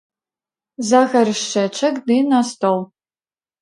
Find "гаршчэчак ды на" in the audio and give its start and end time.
1.11-2.39